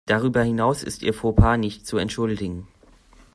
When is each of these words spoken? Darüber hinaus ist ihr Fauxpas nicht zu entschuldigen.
Darüber 0.07 0.41
hinaus 0.41 0.81
ist 0.81 1.03
ihr 1.03 1.13
Fauxpas 1.13 1.57
nicht 1.59 1.85
zu 1.85 1.97
entschuldigen. 1.97 2.67